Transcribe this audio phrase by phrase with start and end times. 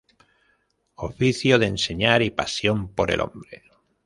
[0.95, 3.61] Oficio de enseñar y pasión por el hombre.